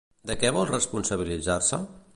De 0.29 0.37
què 0.43 0.51
vol 0.55 0.67
responsabilitzar-se? 0.71 1.83